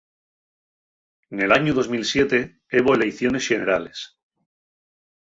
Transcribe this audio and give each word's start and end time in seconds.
Nel 1.37 1.51
añu 1.57 1.71
dos 1.75 1.87
mil 1.93 2.03
siete 2.13 2.39
hebo 2.75 2.95
eleiciones 2.97 3.45
Xenerales. 3.47 3.99